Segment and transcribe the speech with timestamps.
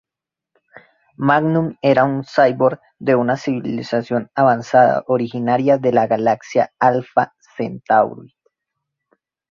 [1.31, 8.35] Magnum era un cyborg de una civilización avanzada originaria de la galaxia Alpha Centauri.